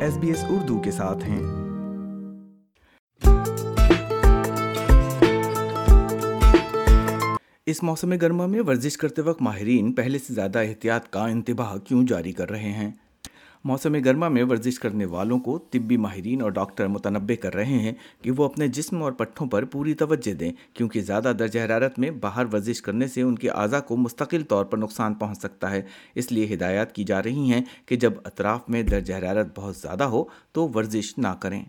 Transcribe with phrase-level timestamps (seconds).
[0.00, 1.42] S B S Urdu کے ساتھ ہیں۔
[7.66, 12.06] اس موسم گرما میں ورزش کرتے وقت ماہرین پہلے سے زیادہ احتیاط کا انتباہ کیوں
[12.06, 12.90] جاری کر رہے ہیں؟
[13.66, 17.92] موسم گرما میں ورزش کرنے والوں کو طبی ماہرین اور ڈاکٹر متنبع کر رہے ہیں
[18.22, 22.10] کہ وہ اپنے جسم اور پٹھوں پر پوری توجہ دیں، کیونکہ زیادہ درجہ حرارت میں
[22.10, 25.82] باہر ورزش کرنے سے ان کے اعضاء کو مستقل طور پر نقصان پہنچ سکتا ہے۔
[26.14, 30.04] اس لیے ہدایات کی جا رہی ہیں کہ جب اطراف میں درجہ حرارت بہت زیادہ
[30.04, 31.64] ہو تو ورزش نہ کریں۔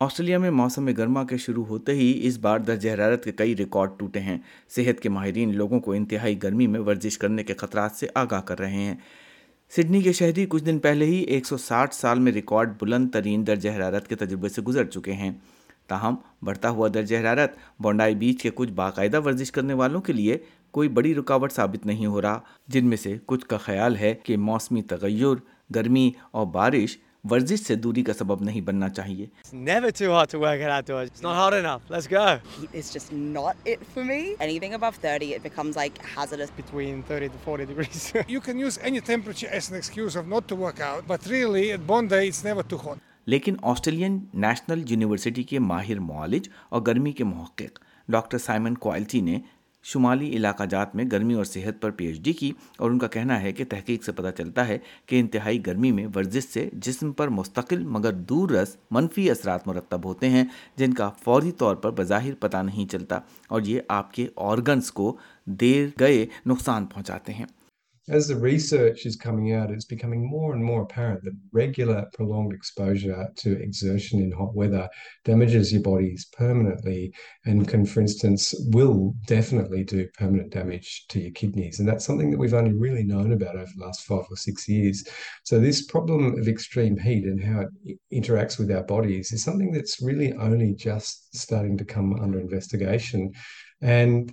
[0.00, 3.90] آسٹریلیا میں موسم گرما کے شروع ہوتے ہی اس بار درجہ حرارت کے کئی ریکارڈ
[3.96, 4.38] ٹوٹے ہیں۔
[4.68, 8.58] صحت کے ماہرین لوگوں کو انتہائی گرمی میں ورزش کرنے کے خطرات سے آگاہ کر
[8.58, 8.94] رہے ہیں۔
[9.76, 13.46] سڈنی کے شہری کچھ دن پہلے ہی ایک سو ساٹھ سال میں ریکارڈ بلند ترین
[13.46, 15.30] درجہ حرارت کے تجربے سے گزر چکے ہیں۔
[15.88, 20.38] تاہم، بڑھتا ہوا درجہ حرارت بونڈائی بیچ کے کچھ باقاعدہ ورزش کرنے والوں کے لیے
[20.70, 24.36] کوئی بڑی رکاوٹ ثابت نہیں ہو رہا، جن میں سے کچھ کا خیال ہے کہ
[24.36, 25.36] موسمی تغیر،
[25.74, 29.26] گرمی اور بارش ورزش سے دوری کا سبب نہیں بننا چاہیے۔
[43.26, 49.38] لیکن آسٹریلین نیشنل یونیورسٹی کے ماہر معالج اور گرمی کے محقق ڈاکٹر سائمن کوائلٹی نے
[49.82, 53.06] شمالی علاقہ جات میں گرمی اور صحت پر پی ایچ ڈی کی اور ان کا
[53.06, 57.12] کہنا ہے کہ تحقیق سے پتہ چلتا ہے کہ انتہائی گرمی میں ورزش سے جسم
[57.12, 60.44] پر مستقل مگر دور رس منفی اثرات مرتب ہوتے ہیں،
[60.76, 65.16] جن کا فوری طور پر بظاہر پتہ نہیں چلتا اور یہ آپ کے آرگنز کو
[65.44, 67.46] دیر گئے نقصان پہنچاتے ہیں۔
[68.10, 72.52] As the research is coming out, it's becoming more and more apparent that regular prolonged
[72.52, 74.88] exposure to exertion in hot weather
[75.24, 77.14] damages your bodies permanently
[77.46, 81.78] and can, for instance, will definitely do permanent damage to your kidneys.
[81.78, 84.68] And that's something that we've only really known about over the last five or six
[84.68, 85.06] years.
[85.44, 89.70] So this problem of extreme heat and how it interacts with our bodies is something
[89.70, 93.30] that's really only just starting to come under investigation.
[93.80, 94.32] And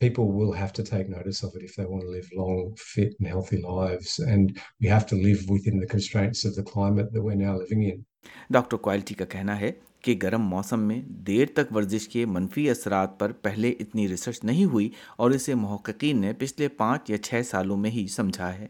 [0.00, 3.14] people will have to take notice of it if they want to live long, fit
[3.18, 4.18] and healthy lives.
[4.18, 7.82] And we have to live within the constraints of the climate that we're now living
[7.92, 8.04] in.
[8.52, 9.70] Doctor quality کا کہنا ہے
[10.02, 14.64] کہ گرم موسم میں دیر تک ورزش کے منفی اثرات پر پہلے اتنی ریسرچ نہیں
[14.72, 18.66] ہوئی اور اسے محققین نے پچھلے پانچ یا چھ سالوں میں ہی سمجھا ہے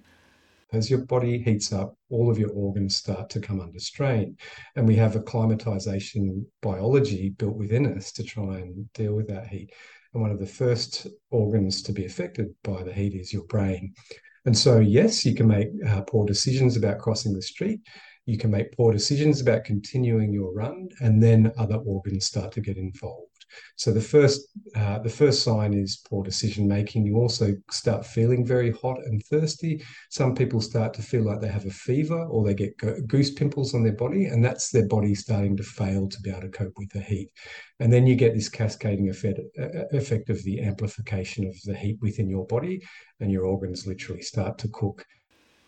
[0.72, 4.36] As your body heats up, all of your organs start to come under strain.
[4.74, 6.24] And we have a climatization
[6.62, 9.70] biology built within us to try and deal with that heat.
[10.14, 13.92] And one of the first organs to be affected by the heat is your brain.
[14.46, 17.80] And so, yes, you can make uh, poor decisions about crossing the street.
[18.26, 22.60] You can make poor decisions about continuing your run, and then other organs start to
[22.60, 23.33] get involved.
[23.76, 27.06] So the first, uh, the first sign is poor decision making.
[27.06, 29.82] You also start feeling very hot and thirsty.
[30.10, 32.76] Some people start to feel like they have a fever or they get
[33.06, 36.42] goose pimples on their body, and that's their body starting to fail to be able
[36.42, 37.30] to cope with the heat.
[37.80, 39.40] And then you get this cascading effect,
[39.92, 42.80] effect of the amplification of the heat within your body,
[43.20, 45.04] and your organs literally start to cook.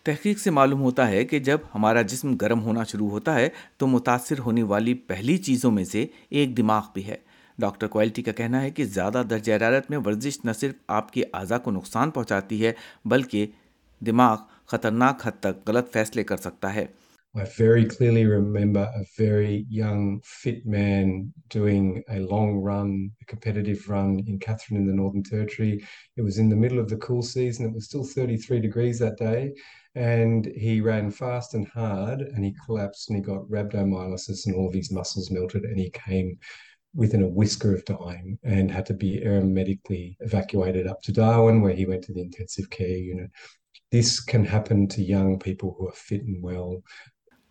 [0.04, 3.48] تحقیق سے معلوم ہوتا ہے کہ جب ہمارا جسم گرم ہونا شروع ہوتا ہے
[3.78, 7.16] تو متاثر ہونے والی پہلی چیزوں میں سے ایک دماغ بھی ہے
[7.60, 11.22] ڈاکٹر کوالٹی کا کہنا ہے کہ زیادہ درجہ حرارت میں ورزش نہ صرف آپ کے
[11.34, 12.72] اعضاء کو نقصان پہنچاتی ہے
[13.14, 13.46] بلکہ
[14.00, 14.36] دماغ
[14.70, 16.86] خطرناک حد تک غلط فیصلے کر سکتا ہے
[17.34, 23.90] I very clearly remember a very young, fit man doing a long run, a competitive
[23.90, 25.84] run in Katherine in the Northern Territory.
[26.16, 27.66] It was in the middle of the cool season.
[27.66, 29.52] It was still 33 degrees that day.
[29.94, 34.68] And he ran fast and hard and he collapsed and he got rhabdomyolysis and all
[34.68, 36.38] of his muscles melted and he came
[36.96, 41.74] within a whisker of dying and had to be aeromedically evacuated up to Darwin, where
[41.74, 43.30] he went to the intensive care unit.
[43.92, 46.80] This can happen to young people who are fit and well.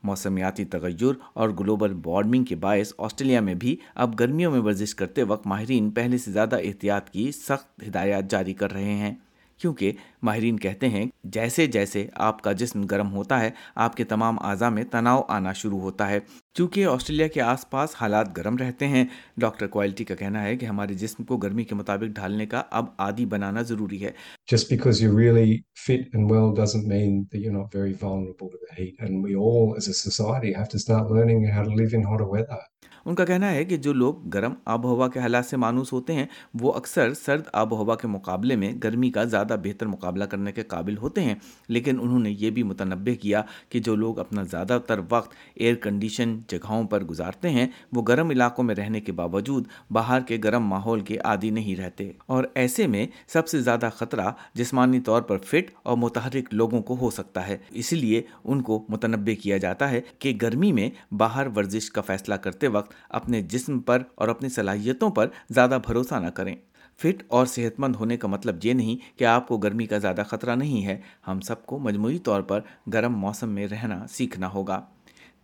[0.04, 5.24] موسمیاتی تغیر اور global warming کے باعث Australia میں بھی اب گرمیوں میں ورزش کرتے
[5.24, 9.14] وقت ماہرین پہلے سے زیادہ احتیاط کی سخت ہدایات جاری کر رہے ہیں
[9.60, 9.92] کیونکہ
[10.22, 14.70] ماہرین کہتے ہیں جیسے جیسے آپ کا جسم گرم ہوتا ہے آپ کے تمام اعضاء
[14.70, 16.20] میں تناؤ آنا شروع ہوتا ہے
[16.56, 19.04] چونکہ آسٹریلیا کے آس پاس حالات گرم رہتے ہیں
[19.38, 22.86] ڈاکٹر کوالٹی کا کہنا ہے کہ ہمارے جسم کو گرمی کے مطابق ڈھالنے کا اب
[22.98, 24.12] عادی بنانا ضروری ہے
[24.48, 28.60] Just because you're really fit and well doesn't mean that you're not very vulnerable to
[28.60, 29.00] the heat.
[29.00, 32.30] And we all as a society have to start learning how to live in hotter
[32.30, 32.62] weather.
[33.06, 35.92] ان کا کہنا ہے کہ جو لوگ گرم آب و ہوا کے حالات سے مانوس
[35.94, 36.26] ہوتے ہیں
[36.62, 40.52] وہ اکثر سرد آب و ہوا کے مقابلے میں گرمی کا زیادہ بہتر مقابلہ کرنے
[40.52, 41.36] کے قابل ہوتے ہیں
[41.70, 45.76] لیکن انہوں نے یہ بھی متنبع کیا کہ جو لوگ اپنا زیادہ تر وقت ایئر
[45.84, 50.66] کنڈیشن جگہوں پر گزارتے ہیں، وہ گرم علاقوں میں رہنے کے باوجود باہر کے گرم
[50.66, 55.38] ماحول کے عادی نہیں رہتے۔ اور ایسے میں سب سے زیادہ خطرہ جسمانی طور پر
[55.38, 59.92] فٹ اور متحرک لوگوں کو ہو سکتا ہے۔ اسی لیے ان کو متنبع کیا جاتا
[59.92, 64.50] ہے کہ گرمی میں باہر ورزش کا فیصلہ کرتے وقت اپنے جسم پر اور اپنی
[64.50, 66.56] صلاحیتوں پر زیادہ بھروسہ نہ کریں۔
[66.98, 70.24] فٹ اور صحت مند ہونے کا مطلب یہ نہیں کہ آپ کو گرمی کا زیادہ
[70.28, 72.60] خطرہ نہیں ہے۔ ہم سب کو مجموعی طور پر
[72.94, 74.86] گرم موسم میں رہنا سیکھنا ہوگا۔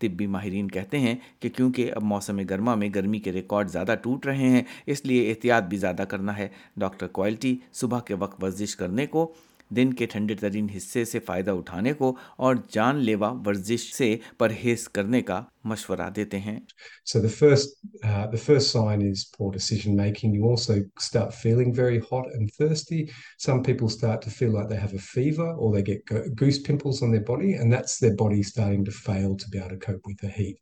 [0.02, 4.26] طبی ماہرین کہتے ہیں کہ کیونکہ اب موسم گرما میں گرمی کے ریکارڈ زیادہ ٹوٹ
[4.26, 8.76] رہے ہیں، اس لیے احتیاط بھی زیادہ کرنا ہے۔ ڈاکٹر کوالٹی صبح کے وقت ورزش
[8.76, 9.34] کرنے کو
[9.76, 14.88] دن کے ٹھنڈے ترین حصے سے فائدہ اٹھانے کو اور جان لیوا ورزش سے پرہیز
[14.90, 16.60] کرنے کا مشورہ دیتے ہیں۔
[17.06, 21.98] So the first the first sign is poor decision making you also start feeling very
[22.12, 23.04] hot and thirsty
[23.46, 27.04] some people start to feel like they have a fever or they get goose pimples
[27.04, 30.22] on their body and that's their body starting to feel to be or cope with
[30.24, 30.56] the heat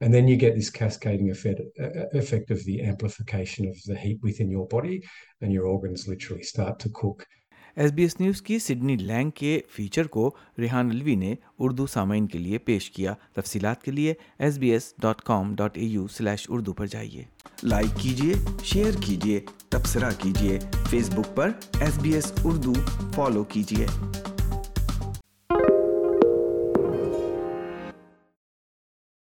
[0.00, 1.80] and then you get this cascading effect
[2.16, 4.98] effect of the amplification of the heat within your body
[5.40, 7.22] and your organs literally start to kick
[7.76, 12.26] S B S news کی Sydney Lang کے feature کو ریحان الوی نے اردو سامعین
[12.26, 16.08] کے لیے پیش کیا۔ تفصیلات کے لیے S B S dot com dot A U
[16.08, 17.24] slash Urdu پر جائیے۔
[17.62, 18.34] لائک کیجیے
[18.64, 20.58] شیئر کیجیے، تبصرہ کیجیے۔
[20.90, 21.50] فیس بک پر
[21.80, 22.72] S B S Urdu
[23.14, 23.86] follow کیجیے۔